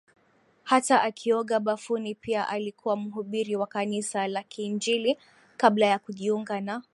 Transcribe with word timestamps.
hata 0.63 1.01
akioga 1.03 1.59
bafuni 1.59 2.15
Pia 2.15 2.47
alikuwa 2.49 2.95
mhubiri 2.95 3.55
wa 3.55 3.67
kanisa 3.67 4.27
la 4.27 4.43
kiinjili 4.43 5.17
kabla 5.57 5.85
ya 5.85 5.99
kujiunga 5.99 6.61
na 6.61 6.83